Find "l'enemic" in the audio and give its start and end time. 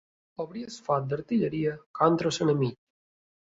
2.39-2.77